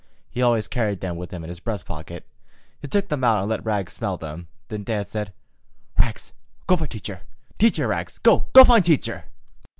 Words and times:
He 0.31 0.41
always 0.41 0.67
carried 0.67 0.99
them 0.99 1.15
with 1.15 1.29
him 1.29 1.43
in 1.43 1.49
his 1.49 1.59
breast 1.59 1.85
pocket. 1.85 2.25
He 2.79 2.87
took 2.87 3.09
them 3.09 3.23
out 3.23 3.41
and 3.41 3.47
let 3.49 3.63
Rags 3.63 3.93
smell 3.93 4.15
of 4.15 4.19
them. 4.21 4.47
Then 4.69 4.83
Dan 4.83 5.05
said: 5.05 5.31
"Rags, 5.99 6.31
go 6.65 6.75
find 6.75 6.89
Teacher. 6.89 7.21
Teacher! 7.59 7.87
Rags! 7.87 8.17
Go 8.23 8.47
find 8.65 8.83
Teacher!" 8.83 9.25